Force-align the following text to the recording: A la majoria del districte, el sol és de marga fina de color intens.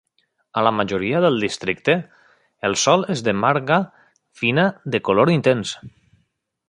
A 0.59 0.61
la 0.67 0.69
majoria 0.75 1.19
del 1.25 1.35
districte, 1.43 1.95
el 2.69 2.77
sol 2.85 3.05
és 3.17 3.21
de 3.29 3.35
marga 3.43 3.79
fina 4.43 4.65
de 4.97 5.03
color 5.11 5.33
intens. 5.37 5.77